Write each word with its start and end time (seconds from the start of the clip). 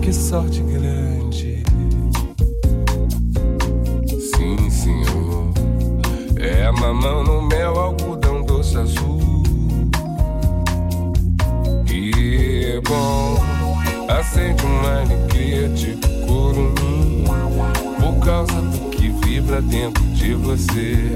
que 0.00 0.12
sorte 0.12 0.60
grande. 0.62 1.62
Sim, 4.36 4.70
senhor, 4.70 5.52
é 6.36 6.70
mamão 6.70 7.22
no 7.24 7.42
mel, 7.42 7.78
algodão 7.78 8.42
doce 8.44 8.76
azul. 8.76 9.42
E 11.90 12.80
bom, 12.86 13.42
acende 14.08 14.64
uma 14.64 15.00
alegria 15.02 15.68
de 15.70 15.96
corumim. 16.26 17.24
Por 17.98 18.24
causa 18.24 18.60
do 18.60 18.90
que 18.90 19.08
vibra 19.08 19.60
dentro 19.62 20.02
de 20.14 20.34
você. 20.34 21.14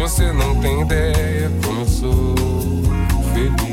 Você 0.00 0.32
não 0.32 0.54
tem 0.60 0.82
ideia 0.82 1.50
como 1.64 1.80
eu 1.80 1.86
sou 1.86 2.34
feliz. 3.32 3.65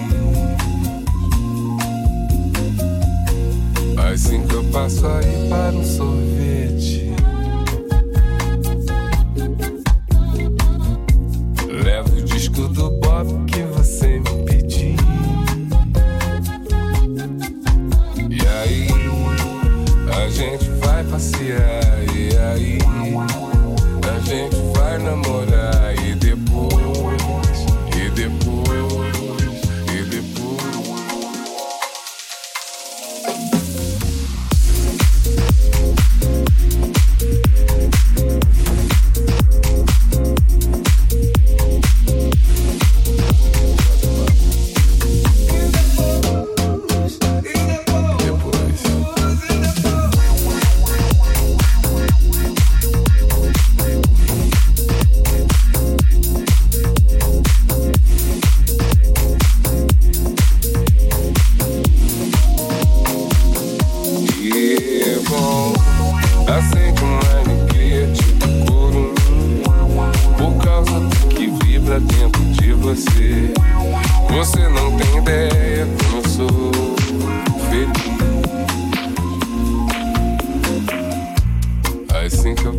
Passo 4.73 5.05
aí 5.05 5.49
para 5.49 5.75
um 5.75 5.83
sorvete. 5.85 6.42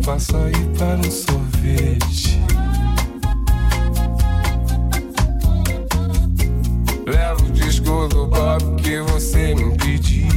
Passo 0.05 0.37
aí 0.37 0.53
para 0.77 0.97
um 0.97 1.11
sorvete 1.11 2.39
Levo 7.07 7.45
o 7.45 7.51
disco 7.51 8.07
do 8.09 8.27
Bob 8.27 8.81
que 8.81 8.99
você 9.01 9.55
me 9.55 9.75
pediu. 9.77 10.27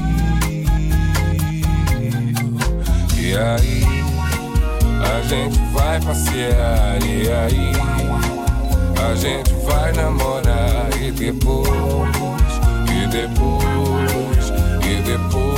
E 3.17 3.37
aí, 3.37 3.85
a 5.03 5.23
gente 5.23 5.59
vai 5.73 6.01
passear. 6.01 7.03
E 7.03 7.31
aí, 7.31 7.73
a 9.03 9.15
gente 9.15 9.53
vai 9.67 9.93
namorar. 9.93 10.89
E 10.99 11.11
depois, 11.11 11.69
e 12.91 13.07
depois, 13.07 14.53
e 14.83 15.03
depois. 15.03 15.58